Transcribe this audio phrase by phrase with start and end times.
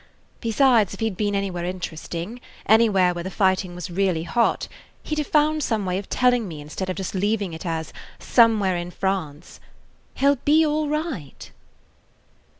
[0.39, 4.67] Besides, if he 'd been anywhere interesting, anywhere where the fighting was really hot,
[5.03, 7.93] he 'd have found some way of telling me instead of just leaving it as
[8.17, 9.59] 'Somewhere in France.'
[10.15, 11.51] He 'll be all right."